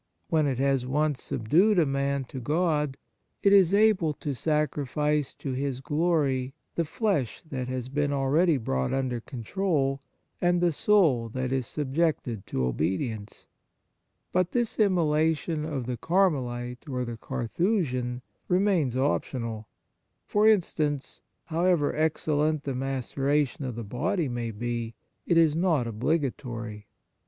When 0.29 0.47
it 0.47 0.57
has 0.57 0.83
once 0.83 1.21
subdued 1.21 1.77
a 1.77 1.85
man 1.85 2.23
to 2.23 2.39
God, 2.39 2.97
it 3.43 3.53
is 3.53 3.71
able 3.71 4.13
to 4.15 4.33
sacrifice 4.33 5.35
to 5.35 5.51
His 5.53 5.79
glory 5.79 6.55
the 6.73 6.85
flesh 6.85 7.43
that 7.51 7.67
has 7.67 7.87
been 7.87 8.11
already 8.11 8.57
brought 8.57 8.93
under 8.93 9.21
con 9.21 9.43
trol, 9.43 9.99
and 10.41 10.59
the 10.59 10.71
soul 10.71 11.29
that 11.29 11.51
is 11.51 11.67
subjected 11.67 12.47
to 12.47 12.65
obedience; 12.65 13.45
but 14.31 14.53
this 14.53 14.79
immolation 14.79 15.65
of 15.65 15.85
the 15.85 15.97
Carmelite 15.97 16.89
or 16.89 17.05
the 17.05 17.17
Carthusian 17.17 18.23
remains 18.47 18.97
optional: 18.97 19.67
for 20.25 20.47
instance, 20.47 21.21
how 21.45 21.65
ever 21.65 21.95
excellent 21.95 22.63
the 22.63 22.73
maceration 22.73 23.65
of 23.65 23.75
the 23.75 23.83
body 23.83 24.27
may 24.27 24.49
be, 24.49 24.95
it 25.27 25.37
is 25.37 25.55
not 25.55 25.85
obligatory. 25.85 26.87